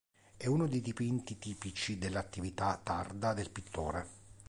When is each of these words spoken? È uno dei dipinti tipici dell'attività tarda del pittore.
È 0.35 0.47
uno 0.47 0.65
dei 0.65 0.81
dipinti 0.81 1.37
tipici 1.37 1.99
dell'attività 1.99 2.75
tarda 2.83 3.33
del 3.35 3.51
pittore. 3.51 4.07